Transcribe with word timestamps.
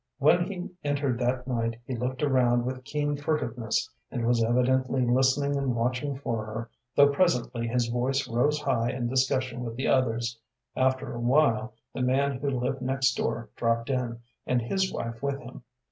When 0.17 0.45
he 0.45 0.67
entered 0.83 1.19
that 1.19 1.45
night 1.47 1.79
he 1.85 1.95
looked 1.95 2.23
around 2.23 2.65
with 2.65 2.83
keen 2.83 3.15
furtiveness, 3.15 3.87
and 4.09 4.25
was 4.25 4.43
evidently 4.43 5.05
listening 5.05 5.55
and 5.55 5.75
watching 5.75 6.17
for 6.17 6.43
her, 6.43 6.71
though 6.95 7.09
presently 7.09 7.67
his 7.67 7.85
voice 7.87 8.27
rose 8.27 8.59
high 8.61 8.89
in 8.89 9.07
discussion 9.09 9.61
with 9.63 9.75
the 9.75 9.87
others. 9.87 10.39
After 10.75 11.13
a 11.13 11.19
while 11.19 11.75
the 11.93 12.01
man 12.01 12.39
who 12.39 12.49
lived 12.49 12.81
next 12.81 13.15
door 13.15 13.51
dropped 13.55 13.91
in, 13.91 14.19
and 14.47 14.59
his 14.63 14.91
wife 14.91 15.21
with 15.21 15.37
him. 15.39 15.61